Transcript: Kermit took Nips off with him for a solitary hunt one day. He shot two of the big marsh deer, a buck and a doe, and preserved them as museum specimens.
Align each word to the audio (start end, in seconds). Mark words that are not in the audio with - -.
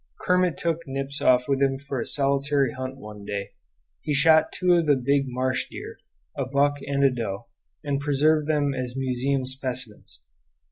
Kermit 0.19 0.57
took 0.57 0.79
Nips 0.87 1.21
off 1.21 1.43
with 1.47 1.61
him 1.61 1.77
for 1.77 2.01
a 2.01 2.07
solitary 2.07 2.71
hunt 2.73 2.97
one 2.97 3.23
day. 3.23 3.51
He 4.01 4.15
shot 4.15 4.51
two 4.51 4.73
of 4.73 4.87
the 4.87 4.95
big 4.95 5.25
marsh 5.27 5.67
deer, 5.69 5.99
a 6.35 6.47
buck 6.47 6.77
and 6.87 7.03
a 7.03 7.11
doe, 7.11 7.49
and 7.83 8.01
preserved 8.01 8.47
them 8.49 8.73
as 8.73 8.95
museum 8.97 9.45
specimens. 9.45 10.21